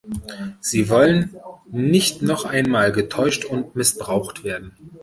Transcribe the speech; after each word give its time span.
Sie 0.61 0.89
wollen 0.89 1.35
nicht 1.69 2.23
noch 2.23 2.43
einmal 2.45 2.91
getäuscht 2.91 3.45
und 3.45 3.75
missbraucht 3.75 4.43
werden. 4.43 4.75